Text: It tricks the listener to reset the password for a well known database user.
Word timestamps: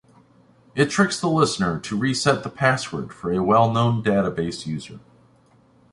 It 0.73 0.89
tricks 0.89 1.21
the 1.21 1.27
listener 1.29 1.79
to 1.79 1.95
reset 1.95 2.41
the 2.41 2.49
password 2.49 3.13
for 3.13 3.31
a 3.31 3.43
well 3.43 3.71
known 3.71 4.01
database 4.01 4.65
user. 4.65 4.99